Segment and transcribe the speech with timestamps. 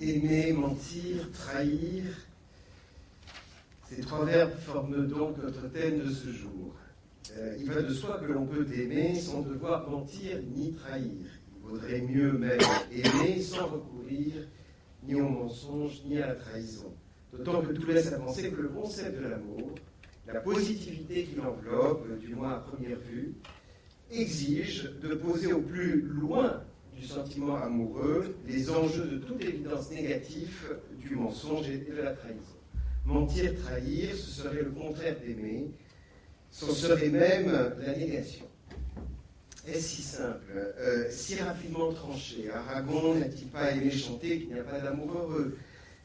[0.00, 2.04] aimer, mentir, trahir.
[3.88, 6.74] Ces trois verbes forment donc notre thème de ce jour.
[7.36, 11.10] Euh, il va de soi que l'on peut aimer sans devoir mentir ni trahir.
[11.56, 12.60] Il vaudrait mieux même
[12.92, 14.32] aimer sans recourir
[15.04, 16.92] ni au mensonge ni à la trahison.
[17.32, 19.74] D'autant que tout laisse à penser que le concept de l'amour,
[20.26, 23.34] la positivité qui l'enveloppe, du moins à première vue,
[24.10, 26.62] exige de poser au plus loin
[26.96, 32.40] du sentiment amoureux les enjeux de toute évidence négative du mensonge et de la trahison.
[33.04, 35.70] Mentir, trahir, ce serait le contraire d'aimer,
[36.50, 38.46] ce serait même la négation.
[39.66, 44.62] Est-ce si simple euh, Si rapidement tranché Aragon n'a-t-il pas aimé chanter qu'il n'y a
[44.62, 45.56] pas d'amour heureux?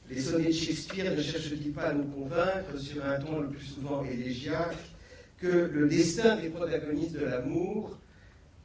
[0.10, 3.66] Les sonnets de Shakespeare ne cherchent-ils pas à nous convaincre, sur un ton le plus
[3.66, 4.78] souvent élégiaque,
[5.38, 7.98] que le destin des protagonistes de l'amour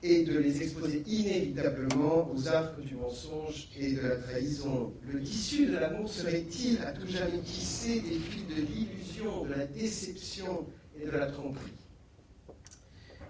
[0.04, 4.92] est de les exposer inévitablement aux affres du mensonge et de la trahison.
[5.10, 9.66] Le tissu de l'amour serait-il à tout jamais tissé des fils de l'illusion, de la
[9.66, 10.66] déception
[11.00, 11.72] et de la tromperie?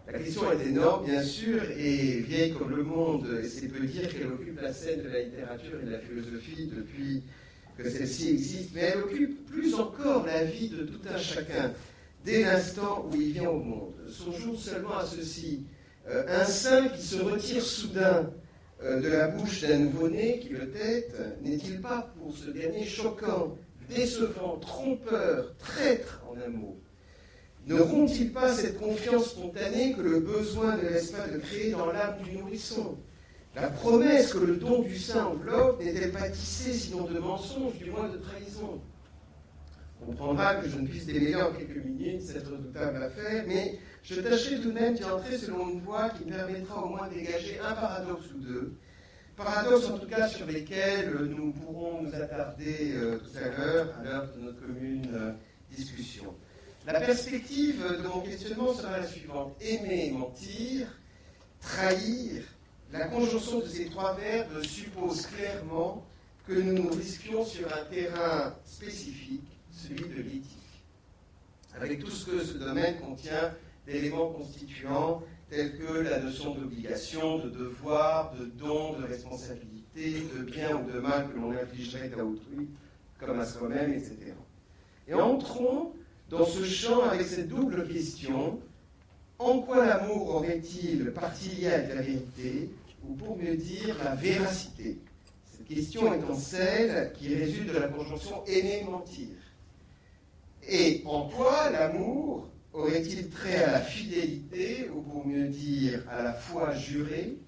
[0.06, 4.12] La question est énorme, bien sûr, et vieille comme le monde, et c'est peu dire
[4.12, 7.22] qu'elle occupe la scène de la littérature et de la philosophie depuis
[7.78, 11.72] que celle-ci existe, mais elle occupe plus encore la vie de tout un chacun
[12.24, 13.94] dès l'instant où il vient au monde.
[14.08, 15.64] Songeons seulement à ceci.
[16.08, 18.30] Euh, un sein qui se retire soudain
[18.82, 23.56] euh, de la bouche d'un nouveau-né qui le tête, n'est-il pas pour ce dernier choquant,
[23.88, 26.78] décevant, trompeur, traître en un mot?
[27.66, 31.86] Ne rompt-il pas cette confiance spontanée que le besoin ne laisse pas de créer dans
[31.90, 32.98] l'âme du nourrisson?
[33.54, 37.90] La promesse que le don du sein enveloppe n'est-elle pas tissée sinon de mensonges, du
[37.90, 38.82] moins de trahison?
[40.02, 44.20] On comprendra que je ne puisse démêler en quelques minutes cette redoutable affaire, mais je
[44.20, 47.58] tâcherai tout de même d'y entrer selon une voie qui permettra au moins de dégager
[47.58, 48.74] un paradoxe ou deux.
[49.34, 54.04] Paradoxes en tout cas sur lesquels nous pourrons nous attarder euh, tout à l'heure, à
[54.04, 55.32] l'heure de notre commune euh,
[55.74, 56.34] discussion.
[56.86, 59.56] La perspective de mon questionnement sera la suivante.
[59.62, 60.86] Aimer, mentir,
[61.60, 62.42] trahir,
[62.92, 66.04] la conjonction de ces trois verbes suppose clairement
[66.46, 70.82] que nous nous risquions sur un terrain spécifique celui de l'éthique,
[71.74, 73.52] avec tout ce que ce domaine contient
[73.86, 80.76] d'éléments constituants tels que la notion d'obligation, de devoir, de don, de responsabilité, de bien
[80.76, 82.68] ou de mal que l'on infligerait à autrui,
[83.18, 84.16] comme à soi-même, etc.
[85.06, 85.92] Et entrons
[86.30, 88.58] dans ce champ avec cette double question
[89.38, 92.70] en quoi l'amour aurait-il partie liée à la vérité,
[93.06, 94.98] ou pour mieux dire, la véracité?
[95.50, 99.28] Cette question étant celle qui résulte de la conjonction aimer-mentir.
[100.66, 106.32] Et en quoi l'amour aurait-il trait à la fidélité, ou pour mieux dire à la
[106.34, 107.38] foi jurée?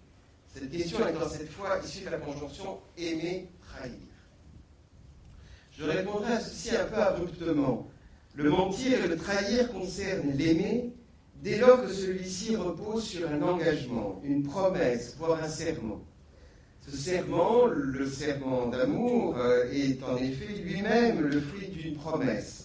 [0.54, 3.98] Cette question est dans cette fois issue de la conjonction aimer-trahir.
[5.72, 7.91] Je répondrai à ceci un peu abruptement.
[8.34, 10.92] Le mentir et le trahir concernent l'aimer
[11.42, 16.00] dès lors que celui-ci repose sur un engagement, une promesse, voire un serment.
[16.88, 22.56] Ce serment, le serment d'amour, euh, est en effet lui-même le fruit d'une promesse.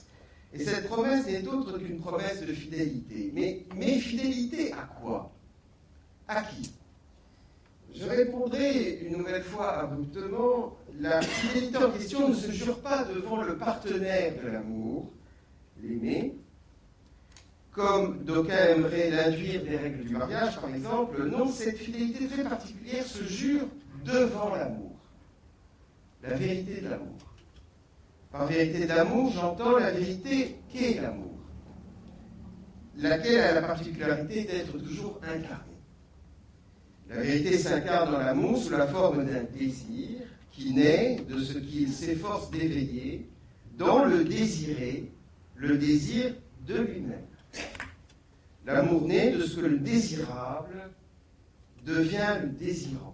[0.54, 3.32] Et cette promesse n'est autre qu'une promesse de fidélité.
[3.34, 5.32] Mais, fidélité à quoi?
[6.28, 6.72] À qui?
[7.96, 13.42] Je répondrai une nouvelle fois abruptement, la fidélité en question ne se jure pas devant
[13.42, 15.12] le partenaire de l'amour,
[15.84, 16.36] l'aimer,
[17.72, 21.24] comme d'aucuns aimeraient l'induire des règles du mariage, par exemple.
[21.26, 23.68] Non, cette fidélité très particulière se jure
[24.06, 24.92] devant l'amour,
[26.24, 27.31] la vérité de l'amour.
[28.32, 31.38] Par vérité d'amour, j'entends la vérité qu'est l'amour,
[32.98, 35.72] laquelle a la particularité d'être toujours incarnée.
[37.10, 40.22] La vérité s'incarne dans l'amour sous la forme d'un désir
[40.52, 43.28] qui naît de ce qu'il s'efforce d'éveiller
[43.78, 45.12] dans le désiré,
[45.56, 46.34] le désir
[46.66, 47.26] de lui-même.
[48.66, 50.90] L'amour naît de ce que le désirable
[51.86, 53.11] devient le désirant.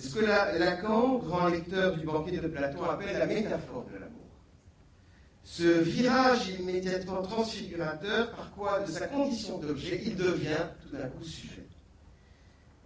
[0.00, 4.16] C'est ce que Lacan, grand lecteur du banquet de Platon, appelle la métaphore de l'amour.
[5.44, 11.22] Ce virage immédiatement transfigurateur, par quoi de sa condition d'objet, il devient tout d'un coup
[11.22, 11.66] sujet.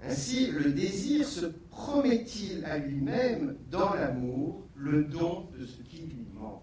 [0.03, 6.27] Ainsi, le désir se promet-il à lui-même dans l'amour le don de ce qui lui
[6.35, 6.63] manque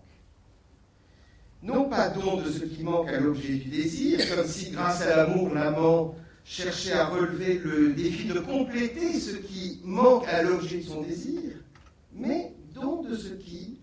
[1.63, 5.15] Non pas don de ce qui manque à l'objet du désir, comme si grâce à
[5.15, 10.83] l'amour l'amant chercher à relever le défi de compléter ce qui manque à l'objet de
[10.83, 11.39] son désir,
[12.13, 13.79] mais don de ce qui,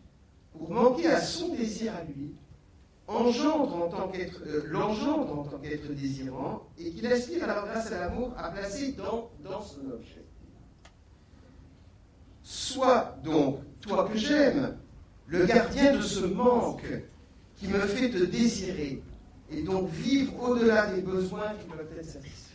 [0.53, 2.33] pour manquer à son désir à lui,
[3.07, 7.91] engendre en tant qu'être, euh, l'engendre en tant qu'être désirant et qu'il aspire alors grâce
[7.91, 10.25] à l'amour à placer dans, dans son objet.
[12.43, 14.77] Soit donc toi que j'aime,
[15.27, 16.87] le gardien de ce manque
[17.57, 19.03] qui me fait te désirer
[19.51, 22.48] et donc vivre au-delà des besoins qui peuvent être satisfaits.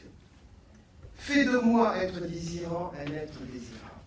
[1.24, 4.02] Fais de moi être désirant un être désirable.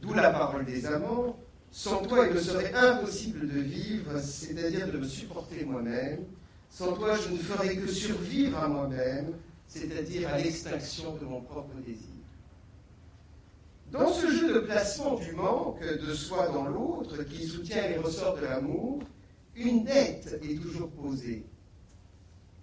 [0.00, 1.36] D'où la parole des amants.
[1.70, 6.24] Sans toi, il me serait impossible de vivre, c'est-à-dire de me supporter moi-même.
[6.70, 9.34] Sans toi, je ne ferais que survivre à moi-même,
[9.68, 12.16] c'est-à-dire à, l'extinction de mon propre désir.
[13.92, 18.36] Dans ce jeu de placement du manque de soi dans l'autre, qui soutient les ressorts
[18.36, 19.02] de l'amour,
[19.54, 21.44] une dette est toujours posée.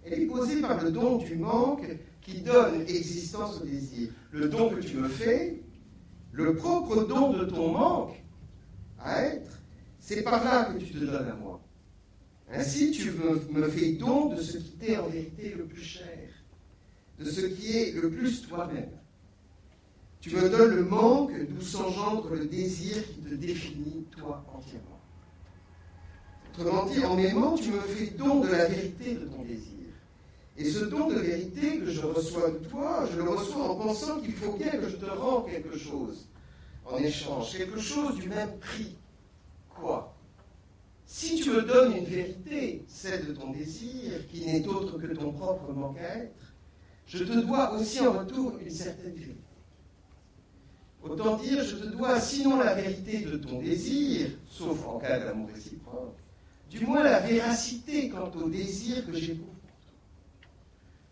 [0.04, 1.86] Elle est posée par le don du manque
[2.28, 4.10] qui donne existence au désir.
[4.32, 5.62] Le don que tu me fais,
[6.32, 8.22] le propre don de ton manque
[8.98, 9.58] à être,
[9.98, 11.60] c'est par là que tu te donnes à moi.
[12.50, 16.28] Ainsi, tu me, fais don de ce qui t'est en vérité le plus cher,
[17.18, 18.90] de ce qui est le plus toi-même.
[20.20, 25.00] Tu me donnes le manque d'où s'engendre le désir qui te définit toi entièrement.
[26.58, 29.78] Autrement dit, en m'aimant, tu me fais don de la vérité de ton désir.
[30.58, 34.20] Et ce don de vérité que je reçois de toi, je le reçois en pensant
[34.20, 36.26] qu'il faut bien que je te rende quelque chose
[36.84, 38.96] en échange, quelque chose du même prix.
[39.68, 40.16] Quoi?
[41.06, 45.30] Si tu me donnes une vérité, celle de ton désir, qui n'est autre que ton
[45.30, 46.54] propre manque à être,
[47.06, 49.38] je te dois aussi en retour une certaine vérité.
[51.04, 55.48] Autant dire, je te dois sinon la vérité de ton désir, sauf en cas d'amour
[55.54, 56.16] réciproque,
[56.68, 59.57] du moins la véracité quant au désir que j'éprouve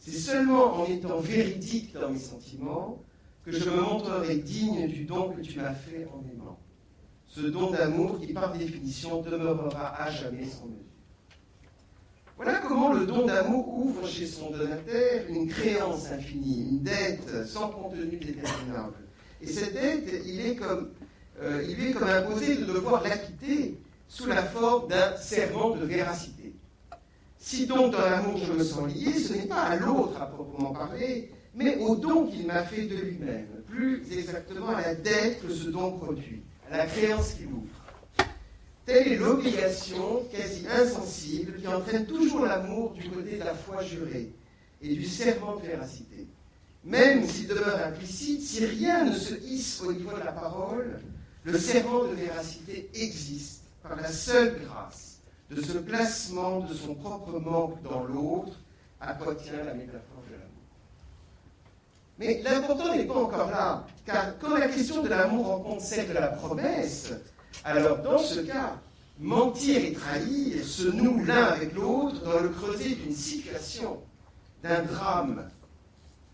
[0.07, 3.03] c'est seulement en étant véridique dans mes sentiments
[3.45, 6.61] que je me montrerai digne du don que tu m'as fait en aimant.
[7.27, 10.85] Ce don d'amour qui, par définition, demeurera à jamais sans mesure.
[12.37, 17.71] Voilà comment le don d'amour ouvre chez son donateur une créance infinie, une dette sans
[17.71, 18.95] contenu déterminable.
[19.43, 20.91] Et cette dette, il est comme,
[21.43, 26.36] euh, il est comme imposé de devoir l'acquitter sous la forme d'un serment de véracité.
[27.49, 30.73] Si donc dans l'amour je me sens lié, ce n'est pas à l'autre à proprement
[30.73, 35.55] parler, mais au don qu'il m'a fait de lui-même, plus exactement à la dette que
[35.55, 38.33] ce don produit, à la créance qu'il ouvre.
[38.85, 44.33] Telle est l'obligation quasi insensible qui entraîne toujours l'amour du côté de la foi jurée
[44.83, 46.27] et du serment de véracité.
[46.83, 50.99] Même s'il demeure implicite, si rien ne se hisse au niveau de la parole,
[51.45, 55.06] le serment de véracité existe par la seule grâce
[55.51, 58.59] de ce placement de son propre manque dans l'autre,
[59.01, 60.47] à quoi tient la métaphore de l'amour.
[62.19, 66.15] Mais l'important n'est pas encore là, car quand la question de l'amour rencontre celle de
[66.15, 67.13] la promesse,
[67.65, 68.81] alors dans ce cas,
[69.19, 74.03] mentir et trahir se nouent l'un avec l'autre dans le creuset d'une situation,
[74.63, 75.49] d'un drame,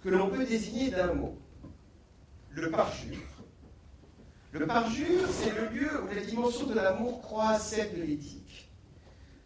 [0.02, 1.36] que l'on peut désigner d'un mot,
[2.50, 3.18] le parjure.
[4.52, 8.41] Le parjure, c'est le lieu où la dimension de l'amour croise celle de l'éthique.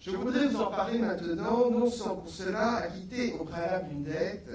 [0.06, 4.49] Je voudrais vous en parler maintenant, non sans pour cela acquitter au préalable une dette,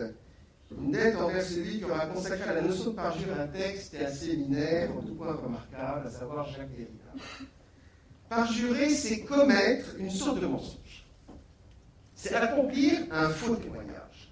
[0.71, 4.05] une dette envers celui qui aura consacré à la notion de parjure un texte et
[4.05, 7.35] un séminaire, en tout point remarquable, à savoir Jacques Derrida.
[8.29, 11.05] Parjurer, c'est commettre une sorte de mensonge.
[12.15, 14.31] C'est accomplir un faux témoignage.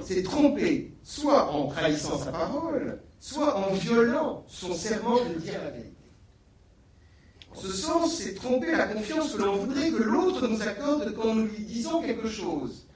[0.00, 5.70] C'est tromper, soit en trahissant sa parole, soit en violant son serment de dire la
[5.70, 6.03] vérité.
[7.54, 11.46] Ce sens, c'est tromper la confiance que l'on voudrait que l'autre nous accorde quand nous
[11.46, 12.86] lui disons quelque chose.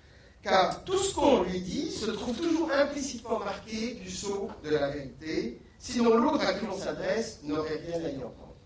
[0.42, 4.90] Car tout ce qu'on lui dit se trouve toujours implicitement marqué du sceau de la
[4.90, 8.56] vérité, sinon l'autre à qui l'on s'adresse n'aurait rien à y entendre.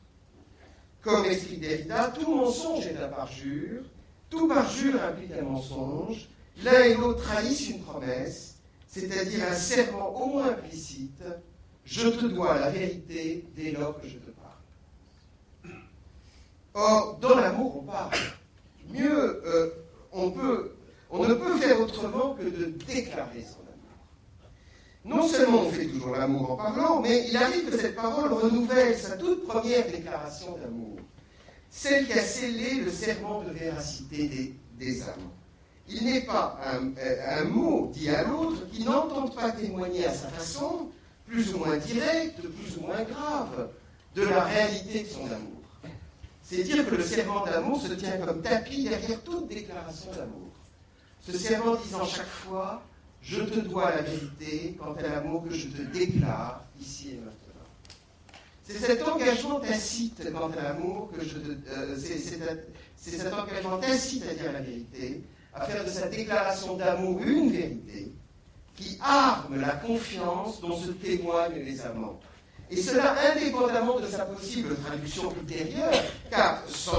[1.02, 3.82] Comme explique Derrida, tout mensonge est un parjure,
[4.30, 6.28] tout parjure implique un mensonge,
[6.62, 8.56] l'un et l'autre trahissent une promesse,
[8.86, 11.22] c'est-à-dire un serment au moins implicite,
[11.84, 14.18] je te dois la vérité dès lors que je
[16.74, 18.10] Or, dans l'amour, on parle.
[18.88, 19.70] Mieux, euh,
[20.12, 20.72] on, peut,
[21.10, 23.72] on ne peut faire autrement que de déclarer son amour.
[25.04, 28.96] Non seulement on fait toujours l'amour en parlant, mais il arrive que cette parole renouvelle
[28.96, 30.96] sa toute première déclaration d'amour,
[31.68, 35.32] celle qui a scellé le serment de véracité des, amants.
[35.88, 36.92] Il n'est pas un,
[37.40, 40.88] un, mot dit à l'autre qui n'entende pas témoigner à sa façon,
[41.26, 43.68] plus ou moins directe, plus ou moins grave,
[44.14, 45.51] de la réalité de son amour.
[46.52, 50.50] C'est dire que le serment d'amour se tient comme tapis derrière toute déclaration d'amour.
[51.22, 52.82] Ce serment disant chaque fois,
[53.22, 57.64] je te dois la vérité quant à l'amour que je te déclare ici et maintenant.
[58.64, 61.50] C'est cet engagement tacite quant à l'amour que je te.
[61.70, 62.18] Euh, c'est
[63.18, 65.22] cet engagement tacite à dire la vérité,
[65.54, 68.12] à faire de sa déclaration d'amour une vérité,
[68.76, 72.20] qui arme la confiance dont se témoignent les amants.
[72.72, 75.92] Et cela indépendamment de sa possible traduction ultérieure,
[76.30, 76.90] car ce,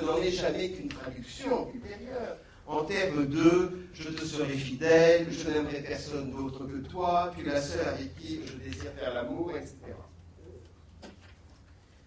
[0.00, 2.36] n'en est jamais qu'une traduction ultérieure
[2.68, 7.50] en termes de je te serai fidèle, je n'aimerai personne d'autre que toi, tu es
[7.50, 9.74] la seule avec qui je désire faire l'amour, etc.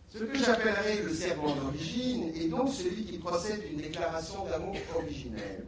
[0.07, 5.65] Ce que j'appellerais le serment d'origine est donc celui qui procède d'une déclaration d'amour originelle.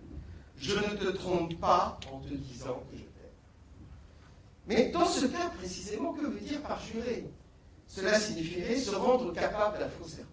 [0.58, 3.01] Je ne te trompe pas en te disant que.
[4.72, 7.26] Mais dans ce cas précisément, que veut dire par jurer
[7.88, 10.30] Cela signifierait se rendre capable d'un faux serment.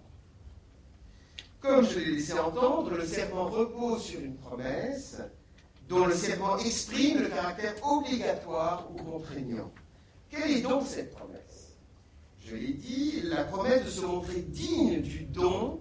[1.61, 5.21] Comme je l'ai laissé entendre, le serment repose sur une promesse
[5.89, 9.73] dont le serment exprime le caractère obligatoire ou contraignant.
[10.31, 11.77] Quelle est donc cette promesse?
[12.39, 15.81] Je l'ai dit, la promesse de se montrer digne du don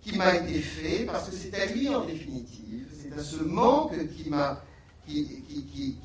[0.00, 3.96] qui m'a été fait, parce que c'est à lui en définitive, c'est à ce manque
[4.14, 4.62] qui m'a
[5.08, 5.98] qui,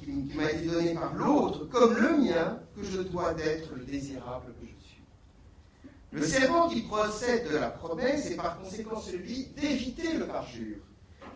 [0.52, 4.74] été donné par l'autre, comme le mien, que je dois d'être le désirable que je
[6.14, 10.78] le serment qui procède de la promesse est par conséquent celui d'éviter le parjure,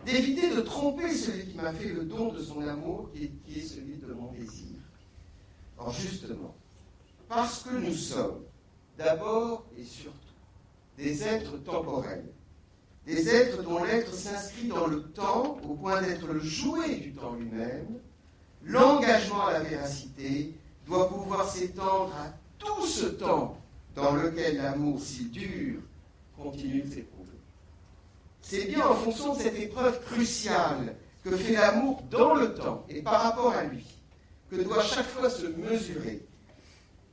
[0.06, 3.96] d'éviter de tromper celui qui m'a fait le don de son amour, qui est, celui
[3.96, 4.76] de mon désir.
[5.78, 6.54] Or justement,
[7.28, 8.44] parce que nous sommes
[8.96, 10.16] d'abord et surtout
[10.96, 12.32] des êtres temporels,
[13.08, 17.32] des êtres dont l'être s'inscrit dans le temps au point d'être le jouet du temps
[17.32, 17.98] lui-même,
[18.62, 20.54] l'engagement à la véracité
[20.86, 23.58] doit pouvoir s'étendre à tout ce temps
[23.94, 25.80] dans lequel l'amour si dur
[26.36, 27.38] continue de s'éprouver.
[28.42, 33.00] C'est bien en fonction de cette épreuve cruciale que fait l'amour dans le temps et
[33.00, 33.86] par rapport à lui,
[34.50, 36.26] que doit chaque fois se mesurer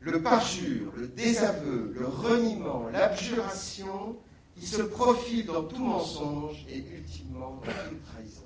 [0.01, 4.17] le parjure, le désaveu, le reniement, l'abjuration
[4.57, 8.41] qui se profile dans tout mensonge et ultimement dans toute trahison.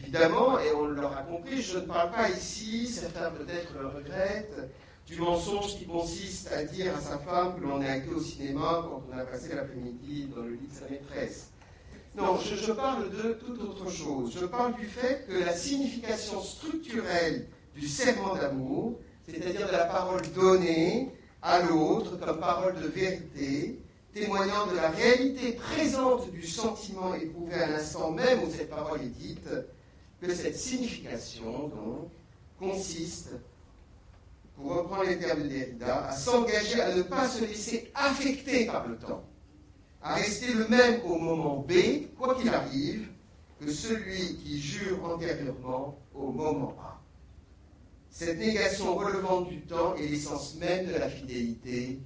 [0.00, 4.70] Évidemment, et on l'aura compris, je ne parle pas ici, certains peut-être le regrettent,
[5.06, 8.84] du mensonge qui consiste à dire à sa femme que l'on a été au cinéma
[8.84, 11.50] quand on a passé l'après-midi dans le lit de sa maîtresse.
[12.14, 14.36] Non, je, parle de toute autre chose.
[14.38, 20.22] Je parle du fait que la signification structurelle du serment d'amour, c'est-à-dire de la parole
[20.34, 21.10] donnée
[21.42, 23.78] à l'autre comme parole de vérité,
[24.18, 29.18] témoignant de la réalité présente du sentiment éprouvé à l'instant même où cette parole est
[29.18, 29.48] dite,
[30.20, 32.10] que cette signification, donc,
[32.58, 33.30] consiste
[34.56, 38.96] pour reprendre les termes de à s'engager à ne pas se laisser affecter par le
[38.96, 39.22] temps,
[40.02, 41.72] à rester le même au moment B,
[42.18, 43.08] quoi qu'il arrive,
[43.60, 47.00] que celui qui jure antérieurement au moment A.
[48.10, 52.00] Cette négation relevant du temps est l'essence même de la fidélité,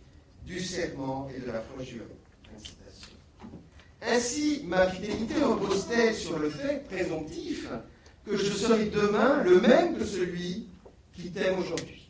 [0.46, 2.06] du serment et de la foi jurée.
[4.02, 7.68] Ainsi, ma fidélité repose-t-elle sur le fait présomptif
[8.26, 10.66] que je serai demain le même que celui
[11.14, 12.02] qui t'aime aujourd'hui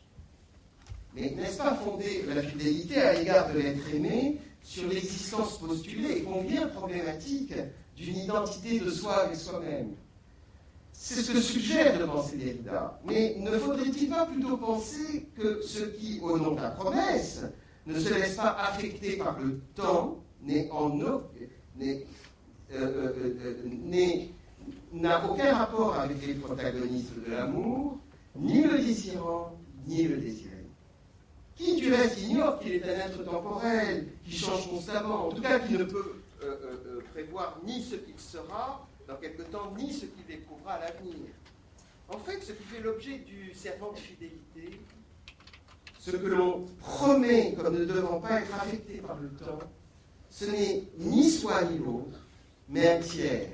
[1.15, 6.23] mais n'est-ce pas fonder la fidélité à l'égard de l'être aimé sur l'existence postulée et
[6.23, 7.53] combien problématique
[7.95, 9.91] d'une identité de soi avec soi-même?
[10.91, 12.99] C'est ce que suggère de penser Derrida.
[13.05, 17.43] Mais ne faudrait-il pas plutôt penser que ce qui, au nom de la promesse,
[17.85, 20.23] ne se laisse pas affecter par le temps,
[20.71, 21.19] en euh,
[22.71, 23.13] euh,
[23.91, 24.25] euh,
[24.93, 27.97] n'a aucun rapport avec les protagonistes de l'amour,
[28.35, 30.49] ni le désirant, ni le désiré
[31.55, 35.59] qui du reste ignore qu'il est un être temporel, qui change constamment, en tout cas
[35.59, 36.15] qui ne peut
[37.13, 41.27] prévoir ni ce qu'il sera dans quelque temps, ni ce qu'il éprouvera à l'avenir.
[42.09, 44.79] En fait, ce qui fait l'objet du serment de fidélité,
[46.05, 49.59] ce que l'on promet comme ne devant pas être affecté par le temps,
[50.29, 52.19] ce n'est ni soi ni l'autre,
[52.67, 53.47] mais un tiers,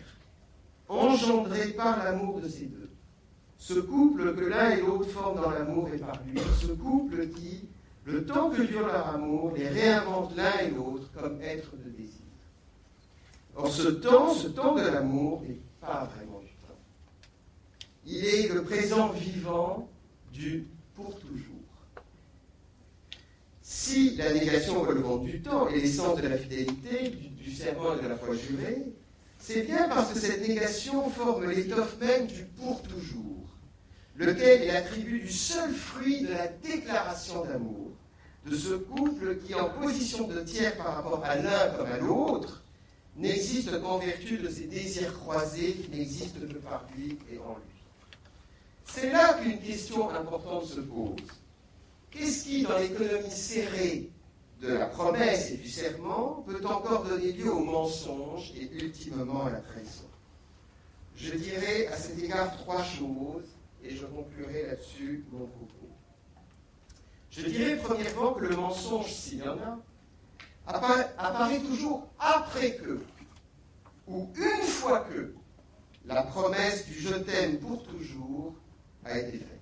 [0.87, 2.89] engendré par l'amour de ces deux.
[3.59, 7.69] Ce couple que l'un et l'autre forment dans l'amour et par lui, ce couple qui,
[8.05, 12.25] le temps que dure leur amour, les réinvente l'un et l'autre comme être de désir.
[13.55, 16.79] Or, ce temps, ce temps de l'amour, n'est pas vraiment du temps.
[18.07, 19.87] Il est le présent vivant
[20.33, 20.65] du
[20.95, 21.48] pour toujours.
[23.81, 28.09] Si la négation relevant du temps est l'essence de la fidélité, du, serment et de
[28.09, 28.83] la foi jurée,
[29.37, 33.47] c'est bien parce que cette négation forme l'étoffe même du pour toujours,
[34.17, 37.91] lequel est l'attribut du seul fruit de la déclaration d'amour,
[38.45, 42.61] de ce couple qui, en position de tiers par rapport à l'un comme à l'autre,
[43.15, 47.79] n'existe qu'en vertu de ses désirs croisés qui n'existent que par lui et en lui.
[48.83, 51.15] C'est là qu'une question importante se pose.
[52.11, 54.11] Qu'est-ce qui, dans l'économie serrée
[54.61, 59.51] de la promesse et du serment, peut encore donner lieu au mensonge et ultimement à
[59.51, 60.09] la trahison?
[61.15, 63.45] Je dirais à cet égard trois choses
[63.83, 65.89] et je conclurai là-dessus mon propos.
[67.29, 69.43] Je dirais premièrement que le mensonge, s'il y
[70.65, 72.99] apparaît toujours après que,
[74.07, 75.33] ou une fois que,
[76.05, 78.55] la promesse du je t'aime pour toujours
[79.05, 79.58] a été faite.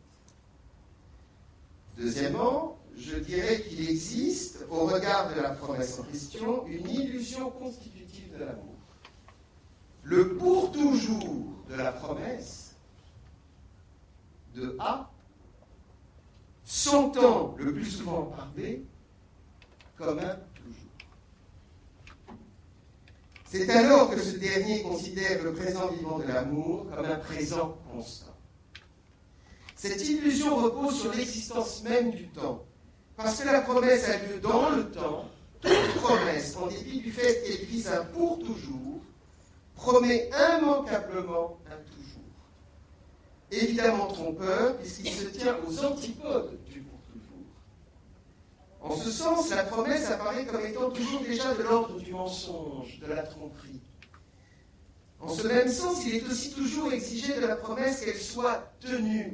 [1.98, 8.34] Deuxièmement, je dirais qu'il existe, au regard de la promesse en question, une illusion constitutive
[8.34, 8.76] de l'amour.
[10.04, 12.76] Le pour toujours de la promesse
[14.56, 15.10] de A
[16.64, 18.80] s'entend le plus souvent par B
[19.98, 22.38] comme un toujours.
[23.46, 28.37] C'est alors que ce dernier considère le présent vivant de l'amour comme un présent constant.
[29.78, 32.66] Cette illusion repose sur l'existence même du temps,
[33.16, 35.30] parce que la promesse a lieu dans le temps,
[35.62, 39.02] toute promesse, en dépit du fait qu'elle vise un pour toujours,
[39.76, 42.24] promet immanquablement un toujours.
[43.52, 47.46] Évidemment trompeur, puisqu'il se tient aux antipodes du pour toujours.
[48.82, 53.06] En ce sens, la promesse apparaît comme étant toujours déjà de l'ordre du mensonge, de
[53.06, 53.80] la tromperie.
[55.20, 59.34] En ce même sens, il est aussi toujours exigé de la promesse qu'elle soit tenue,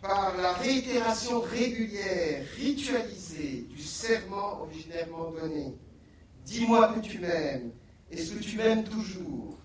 [0.00, 5.74] par la réitération régulière, ritualisée du serment originairement donné.
[6.44, 7.72] Dis-moi que tu m'aimes,
[8.10, 9.58] est-ce que tu m'aimes toujours,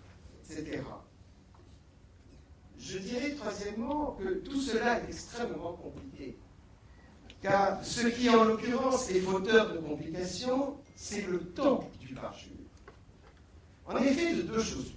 [0.44, 0.82] etc.
[2.78, 6.38] Je dirais troisièmement que tout cela est extrêmement compliqué.
[7.42, 12.52] Car ce qui, en l'occurrence, est fauteur de complications, c'est le temps du parjure.
[13.88, 14.94] En effet, de deux choses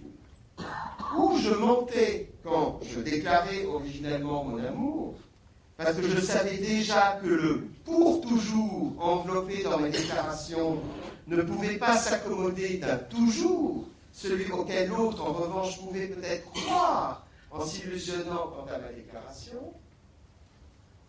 [1.16, 5.14] Ou je mentais quand je déclarais originellement mon amour,
[5.78, 10.82] parce que je savais déjà que le pour toujours enveloppé dans mes déclarations
[11.28, 17.64] ne pouvait pas s'accommoder d'un toujours, celui auquel l'autre, en revanche, pouvait peut-être croire en
[17.64, 19.72] s'illusionnant quant à ma déclaration,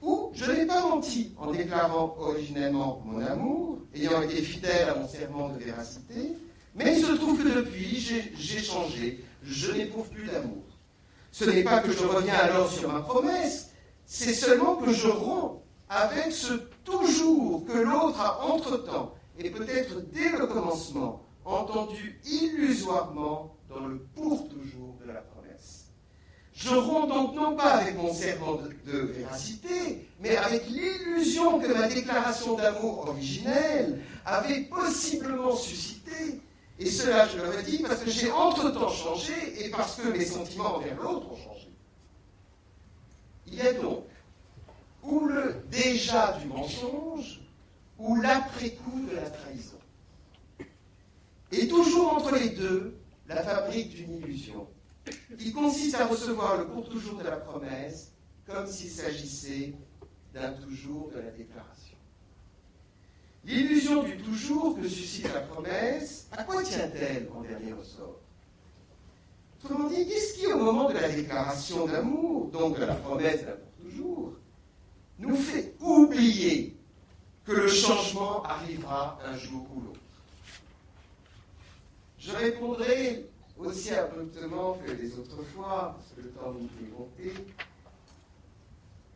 [0.04, 5.08] ou je n'ai pas menti en déclarant originellement mon amour, ayant été fidèle à mon
[5.08, 6.36] serment de véracité,
[6.76, 7.98] mais il se trouve que depuis,
[8.38, 10.64] j'ai changé, je n'éprouve plus d'amour.
[11.32, 13.69] Ce n'est pas que je reviens alors sur ma promesse,
[14.12, 20.32] c'est seulement que je romps avec ce toujours que l'autre a entre-temps, et peut-être dès
[20.32, 25.92] le commencement, entendu illusoirement dans le pour toujours de la promesse.
[26.54, 31.88] Je romps donc non pas avec mon serment de, véracité, mais avec l'illusion que ma
[31.88, 36.42] déclaration d'amour originelle avait possiblement suscité.
[36.80, 40.78] Et cela, je le redis, parce que j'ai entre-temps changé et parce que mes sentiments
[40.78, 41.69] envers l'autre ont changé.
[43.52, 44.06] Il y a donc
[45.04, 47.42] ou le déjà du mensonge
[47.98, 49.78] ou l'après-coup de la trahison.
[51.52, 52.96] Et toujours entre les deux,
[53.28, 54.68] la fabrique d'une illusion,
[55.38, 58.12] qui consiste à recevoir le pour toujours de la promesse
[58.46, 59.74] comme s'il s'agissait
[60.34, 61.98] d'un toujours de la déclaration.
[63.46, 68.20] L'illusion du toujours que suscite la promesse, à quoi tient-elle en dernier ressort
[69.64, 73.52] Autrement dit, qu'est-ce qui, au moment de la déclaration d'amour, donc de la promesse d'un
[73.52, 74.34] pour toujours,
[75.18, 76.78] nous fait oublier
[77.46, 80.00] que le changement arrivera un jour ou l'autre?
[82.18, 87.34] Je répondrai aussi abruptement que les autres fois, parce que le temps nous est compté,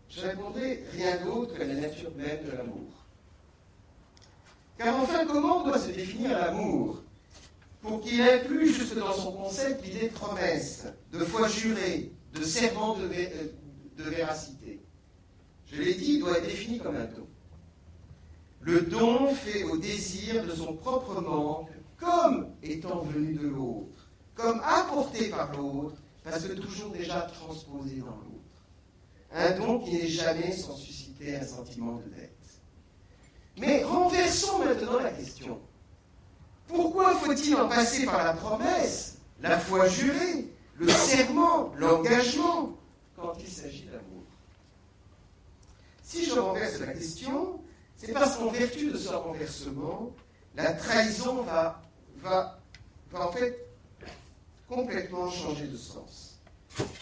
[0.09, 2.91] je répondrai rien d'autre que la nature même de l'amour.
[4.77, 7.01] Car enfin, comment doit se définir l'amour?
[7.83, 12.95] Pour qu'il inclue juste dans son concept l'idée de promesse, de foi jurée, de serment
[12.95, 14.79] de, de véracité
[15.67, 17.27] Je l'ai dit, il doit être défini comme un don.
[18.61, 24.61] Le don fait au désir de son propre manque comme étant venu de l'autre, comme
[24.63, 28.63] apporté par l'autre, parce que toujours déjà transposé dans l'autre.
[29.33, 32.31] Un don qui n'est jamais sans susciter un sentiment de dette.
[33.57, 35.59] Mais renversons maintenant la question.
[36.67, 40.47] Pourquoi faut-il en passer par la promesse, la foi jurée,
[40.77, 42.77] le serment, l'engagement,
[43.15, 44.23] quand il s'agit d'amour?
[46.01, 47.59] Si je renverse la question,
[47.95, 50.11] c'est parce qu'en vertu de ce renversement,
[50.55, 51.81] la trahison va,
[53.13, 53.67] en fait
[54.67, 56.39] complètement changer de sens.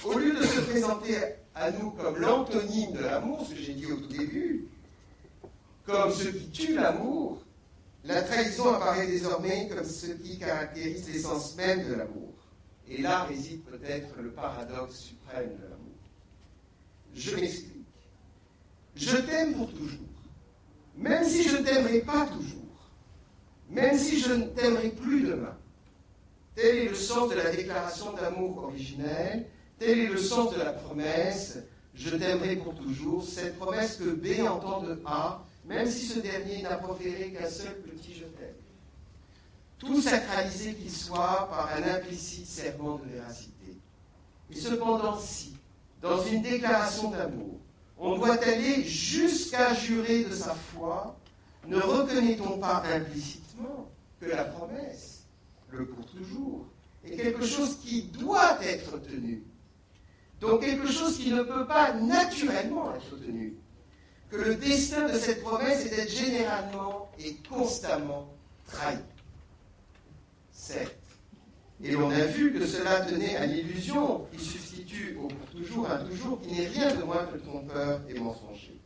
[0.04, 1.15] Au lieu de se présenter
[1.56, 4.67] à nous comme l'antonyme de l'amour, ce que j'ai dit au début,
[5.86, 7.41] comme ce qui tue l'amour,
[8.04, 12.34] la trahison apparaît désormais comme ce qui caractérise l'essence même de l'amour.
[12.88, 15.78] Et là réside peut-être le paradoxe suprême de l'amour.
[17.14, 17.86] Je m'explique.
[18.96, 20.08] Je t'aime pour toujours,
[20.98, 22.92] même si je ne t'aimerai pas toujours,
[23.70, 25.58] même si je ne t'aimerai plus demain.
[26.56, 29.48] Tel est le sens de la déclaration d'amour originelle,
[29.80, 31.60] tel est le sens de la promesse,
[31.94, 36.62] je t'aimerai pour toujours, cette promesse que B entend de A même si ce dernier
[36.62, 38.26] n'a proféré qu'un seul petit je.
[39.82, 43.76] Tout sacralisé qu'il soit par un implicite serment de véracité.
[44.52, 45.56] Et cependant, si,
[46.04, 47.58] dans une déclaration d'amour,
[47.97, 51.17] on doit aller jusqu'à jurer de sa foi,
[51.65, 55.24] ne reconnaît-on pas implicitement que la promesse,
[55.71, 56.67] le pour toujours,
[57.04, 59.43] est quelque chose qui doit être tenu?
[60.39, 63.56] Donc quelque chose qui ne peut pas naturellement être tenu
[64.32, 68.34] Que le destin de cette promesse est d'être généralement et constamment
[68.65, 68.98] trahi.
[70.54, 70.96] Certes.
[71.84, 76.39] Et l'on a vu que cela tenait à l'illusion qui substitue au toujours un toujours
[76.39, 78.80] qui n'est rien de moins que trompeur et mensonger.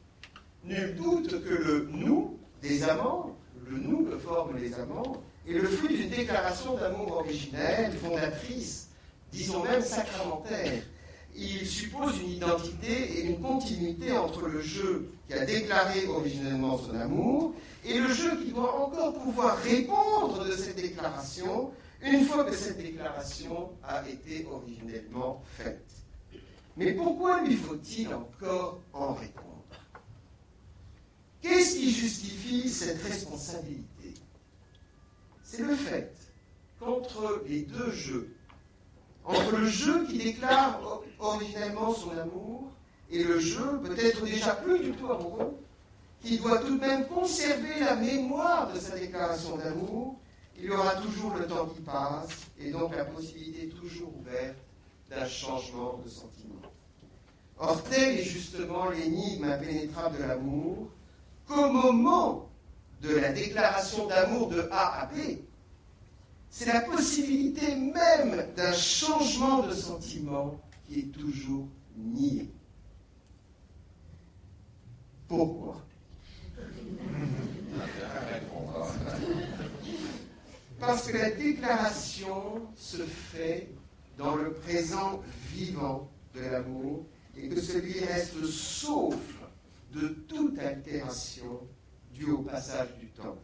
[0.63, 3.35] Nul doute que le nous des amants,
[3.69, 8.89] le nous que forment les amants, est le fruit d'une déclaration d'amour originelle, fondatrice,
[9.31, 10.81] disons même sacramentaire.
[11.35, 16.95] Il suppose une identité et une continuité entre le jeu qui a déclaré originellement son
[16.95, 22.55] amour et le jeu qui doit encore pouvoir répondre de cette déclaration une fois que
[22.55, 25.85] cette déclaration a été originellement faite.
[26.77, 29.45] Mais pourquoi lui faut-il encore en répondre?
[31.41, 34.13] Qu'est-ce qui justifie cette responsabilité?
[35.43, 36.13] C'est le fait
[36.79, 38.35] qu'entre les deux jeux,
[39.23, 42.71] entre le jeu qui déclare originellement son amour
[43.11, 45.55] et le jeu, peut-être déjà plus du tout amoureux,
[46.21, 50.19] qui doit tout de même conserver la mémoire de sa déclaration d'amour,
[50.57, 54.55] il y aura toujours le temps qui passe et donc la possibilité toujours ouverte
[55.09, 56.61] d'un changement de sentiment.
[57.57, 60.89] Or, tel est justement l'énigme impénétrable de l'amour,
[61.47, 62.49] qu'au moment
[63.01, 65.37] de la déclaration d'amour de A à B,
[66.49, 72.49] c'est la possibilité même d'un changement de sentiment qui est toujours niée.
[75.27, 75.81] Pourquoi?
[80.79, 83.69] Parce que la déclaration se fait
[84.17, 89.15] dans le présent vivant de l'amour et que celui reste sauf
[89.93, 91.67] de toute altération
[92.13, 93.37] due au passage du temps.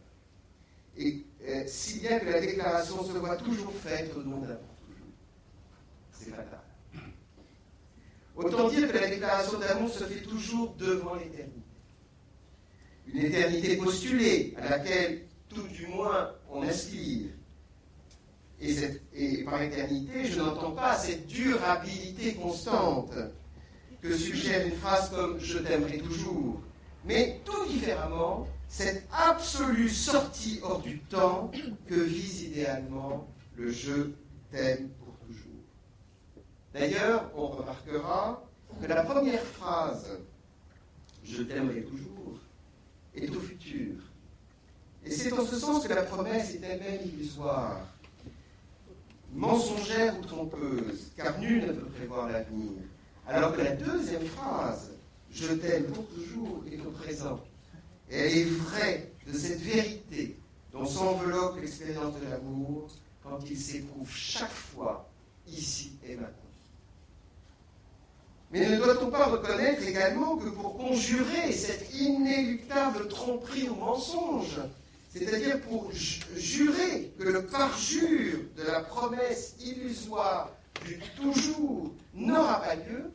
[0.96, 5.12] Et euh, si bien que la déclaration se voit toujours faite au nom d'un toujours.
[6.12, 6.60] C'est fatal.
[8.36, 11.61] Autant dire que la déclaration d'amour se fait toujours devant l'éternité.
[13.06, 17.26] Une éternité postulée à laquelle tout du moins on aspire.
[18.60, 18.76] Et,
[19.14, 23.12] et par éternité, je n'entends pas cette durabilité constante
[24.00, 26.60] que suggère une phrase comme Je t'aimerai toujours,
[27.04, 31.50] mais tout différemment, cette absolue sortie hors du temps
[31.88, 34.10] que vise idéalement le Je
[34.50, 35.62] t'aime pour toujours.
[36.72, 38.42] D'ailleurs, on remarquera
[38.80, 40.18] que la première phrase
[41.24, 42.31] Je t'aimerai toujours
[43.22, 43.94] est au futur.
[45.04, 47.86] Et c'est en ce sens que la promesse est elle-même illusoire,
[49.32, 52.72] mensongère ou trompeuse, car nul ne peut prévoir l'avenir.
[53.26, 54.90] Alors que la deuxième phrase,
[55.30, 57.40] je t'aime pour toujours, est au présent.
[58.10, 60.36] Elle est vraie de cette vérité
[60.72, 62.88] dont s'enveloppe l'expérience de l'amour
[63.22, 65.08] quand il s'éprouve chaque fois,
[65.46, 66.41] ici et maintenant.
[68.52, 74.60] Mais ne doit-on pas reconnaître également que pour conjurer cette inéluctable tromperie ou mensonge,
[75.10, 75.90] c'est-à-dire pour
[76.36, 80.50] jurer que le parjure de la promesse illusoire
[80.84, 83.10] du toujours n'aura pas lieu,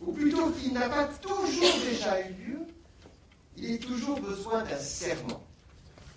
[0.00, 2.58] ou plutôt qu'il n'a pas toujours déjà eu lieu,
[3.58, 5.44] il est toujours besoin d'un serment,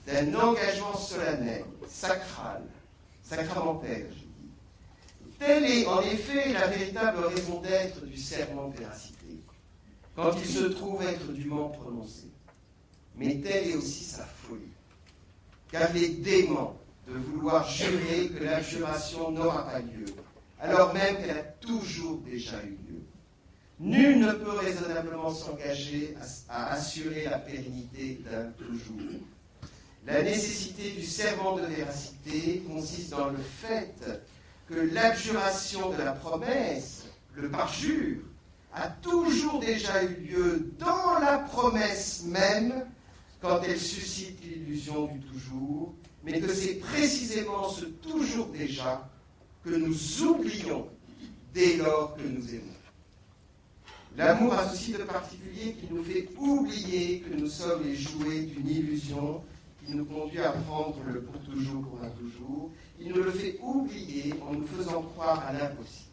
[0.07, 2.63] d'un engagement solennel, sacral,
[3.21, 4.05] sacramentaire.
[5.39, 9.39] Telle est en effet la véritable raison d'être du serment de véracité,
[10.13, 12.27] quand il se trouve être dûment prononcé.
[13.15, 14.73] Mais telle est aussi sa folie,
[15.71, 20.05] car il est dément de vouloir jurer que l'abjuration n'aura pas lieu,
[20.59, 23.01] alors même qu'elle a toujours déjà eu lieu.
[23.79, 26.15] Nul ne peut raisonnablement s'engager
[26.49, 29.21] à, assurer la pérennité d'un toujours.
[30.05, 33.93] La nécessité du serment de véracité consiste dans le fait
[34.69, 38.17] que l'abjuration de la promesse, le parjure,
[38.71, 42.85] a toujours déjà eu lieu dans la promesse même
[43.41, 49.09] quand elle suscite l'illusion du toujours, mais que c'est précisément ce toujours déjà
[49.63, 50.87] que nous oublions
[51.53, 52.75] dès lors que nous aimons.
[54.17, 58.69] L'amour a ceci de particulier qui nous fait oublier que nous sommes les jouets d'une
[58.69, 59.41] illusion
[59.89, 62.71] qui nous conduit à prendre le pour toujours pour un toujours.
[62.99, 66.09] Il nous le fait oublier en nous faisant croire à l'impossible.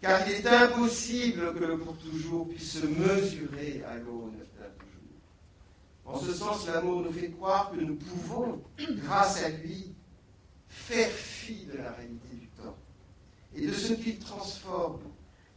[0.00, 6.06] Car il est impossible que le pour toujours puisse se mesurer à l'aune d'un toujours.
[6.06, 9.92] En ce sens, l'amour nous fait croire que nous pouvons, grâce à lui,
[10.68, 12.76] faire fi de la réalité du temps
[13.54, 15.00] et de ce qu'il transforme.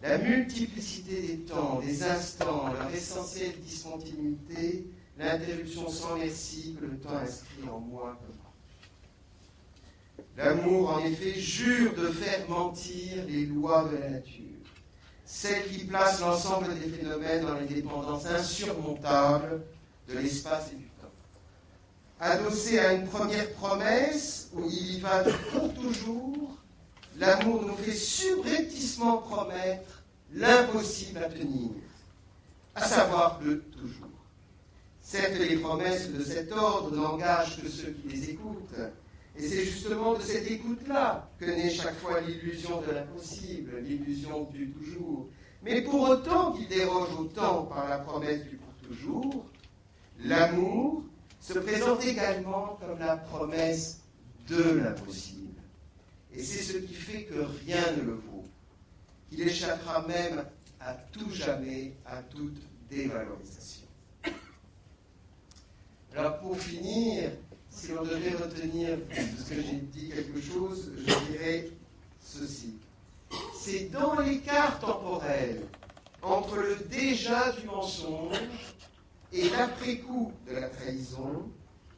[0.01, 4.87] La multiplicité des temps, des instants, leur essentielle discontinuité,
[5.21, 8.19] l'interruption sans merci que le temps inscrit en moi
[10.37, 14.45] L'amour, en effet, jure de faire mentir les lois de la nature,
[15.25, 19.61] celles qui placent l'ensemble des phénomènes dans les dépendances insurmontables
[20.07, 21.11] de l'espace et du temps.
[22.19, 26.57] Adossé à une première promesse où il y va pour toujours,
[27.17, 30.01] l'amour nous fait subrepticement promettre
[30.33, 31.71] l'impossible à tenir,
[32.73, 34.10] à savoir le toujours.
[35.11, 38.79] Certes, les promesses de cet ordre n'engagent que ceux qui les écoutent,
[39.35, 44.71] et c'est justement de cette écoute-là que naît chaque fois l'illusion de l'impossible, l'illusion du
[44.71, 45.27] toujours.
[45.63, 49.45] Mais pour autant qu'il déroge au temps par la promesse du pour toujours,
[50.23, 51.03] l'amour
[51.41, 53.99] se présente également comme la promesse
[54.47, 55.59] de l'impossible.
[56.33, 58.45] Et c'est ce qui fait que rien ne le vaut.
[59.29, 60.45] Il échappera même
[60.79, 63.80] à tout jamais à toute dévalorisation.
[66.15, 67.31] Alors pour finir,
[67.69, 71.69] si on devait retenir de ce que j'ai dit quelque chose, je dirais
[72.19, 72.73] ceci.
[73.57, 75.61] C'est dans l'écart temporel
[76.21, 78.35] entre le déjà du mensonge
[79.31, 81.49] et l'après-coup de la trahison,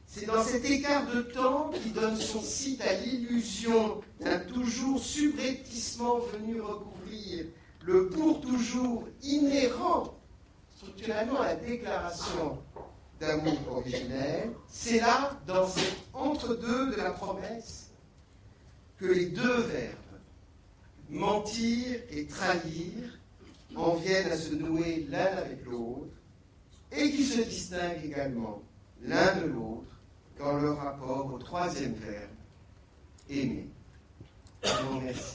[0.05, 6.19] c'est dans cet écart de temps qui donne son site à l'illusion d'un toujours subrepticement
[6.19, 7.45] venu recouvrir
[7.83, 10.13] le pour toujours inhérent
[10.75, 12.59] structurellement à la déclaration
[13.23, 17.89] d'amour originel, c'est là, dans cet entre-deux de la promesse,
[18.97, 19.95] que les deux verbes,
[21.09, 23.19] mentir et trahir,
[23.75, 26.13] en viennent à se nouer l'un avec l'autre,
[26.91, 28.61] et qui se distinguent également
[29.01, 29.89] l'un de l'autre
[30.37, 32.29] dans le rapport au troisième verbe,
[33.29, 33.67] aimer.